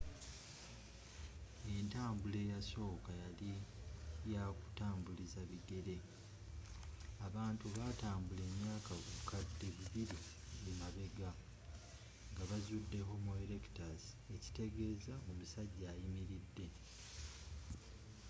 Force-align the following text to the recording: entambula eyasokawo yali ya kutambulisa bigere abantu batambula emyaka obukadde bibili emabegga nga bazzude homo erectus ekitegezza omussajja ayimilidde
entambula 1.77 2.37
eyasokawo 2.45 3.15
yali 3.23 3.49
ya 4.33 4.43
kutambulisa 4.59 5.41
bigere 5.49 5.95
abantu 7.27 7.65
batambula 7.77 8.41
emyaka 8.51 8.91
obukadde 8.99 9.67
bibili 9.77 10.19
emabegga 10.69 11.29
nga 12.31 12.43
bazzude 12.49 12.99
homo 13.07 13.31
erectus 13.43 14.03
ekitegezza 14.35 15.13
omussajja 15.29 15.85
ayimilidde 15.93 16.67